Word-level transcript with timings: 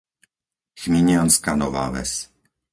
Chminianska 0.81 1.53
Nová 1.55 1.91
Ves 1.93 2.11